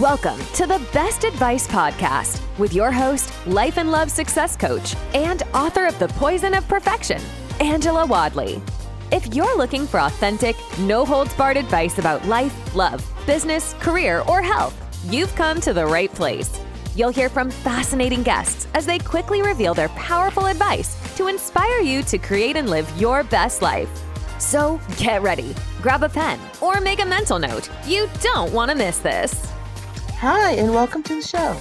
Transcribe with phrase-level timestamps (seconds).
[0.00, 5.44] Welcome to the Best Advice Podcast with your host, life and love success coach, and
[5.54, 7.22] author of The Poison of Perfection,
[7.60, 8.60] Angela Wadley.
[9.12, 14.42] If you're looking for authentic, no holds barred advice about life, love, business, career, or
[14.42, 14.74] health,
[15.12, 16.60] you've come to the right place.
[16.96, 22.02] You'll hear from fascinating guests as they quickly reveal their powerful advice to inspire you
[22.02, 23.90] to create and live your best life.
[24.40, 27.70] So get ready, grab a pen, or make a mental note.
[27.86, 29.53] You don't want to miss this.
[30.18, 31.52] Hi, and welcome to the show.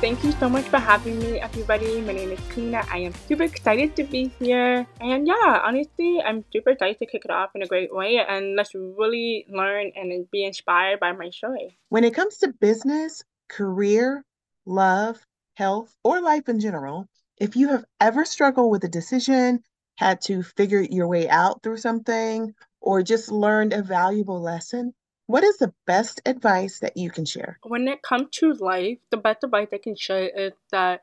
[0.00, 2.00] Thank you so much for having me, everybody.
[2.02, 2.84] My name is Tina.
[2.90, 4.86] I am super excited to be here.
[5.00, 8.18] And yeah, honestly, I'm super excited to kick it off in a great way.
[8.18, 11.56] And let's really learn and be inspired by my show.
[11.88, 14.24] When it comes to business, career,
[14.66, 15.24] love,
[15.54, 17.08] health, or life in general,
[17.38, 19.60] if you have ever struggled with a decision,
[19.96, 24.92] had to figure your way out through something, or just learned a valuable lesson,
[25.26, 27.58] what is the best advice that you can share?
[27.62, 31.02] When it comes to life, the best advice I can share is that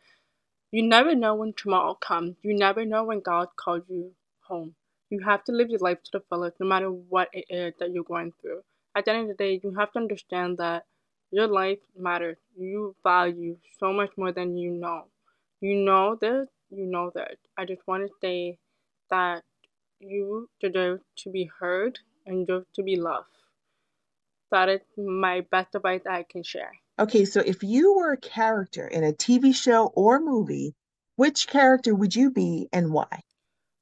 [0.71, 2.37] you never know when tomorrow comes.
[2.43, 4.11] You never know when God calls you
[4.41, 4.75] home.
[5.09, 7.91] You have to live your life to the fullest, no matter what it is that
[7.91, 8.61] you're going through.
[8.95, 10.85] At the end of the day, you have to understand that
[11.31, 12.37] your life matters.
[12.55, 15.05] You value so much more than you know.
[15.59, 17.37] You know this, you know that.
[17.57, 18.57] I just want to say
[19.09, 19.43] that
[19.99, 23.40] you deserve to be heard and deserve to be loved
[24.51, 26.71] that is my best advice I can share.
[26.99, 30.75] Okay, so if you were a character in a TV show or movie,
[31.15, 33.23] which character would you be and why?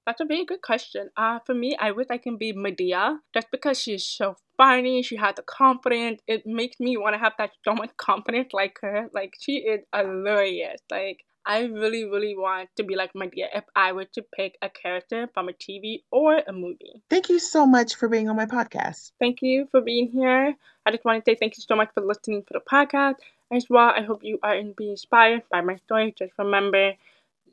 [0.05, 1.09] That's a very good question.
[1.15, 5.03] Uh, for me, I wish I can be Madea just because she's so funny.
[5.03, 6.21] She has the confidence.
[6.25, 9.09] It makes me want to have that so much confidence like her.
[9.13, 10.81] Like she is hilarious.
[10.89, 14.69] Like I really, really want to be like Madea if I were to pick a
[14.69, 17.01] character from a TV or a movie.
[17.09, 19.13] Thank you so much for being on my podcast.
[19.17, 20.53] Thank you for being here.
[20.85, 23.15] I just want to say thank you so much for listening to the podcast.
[23.51, 26.13] As well, I hope you are being inspired by my story.
[26.15, 26.93] Just remember,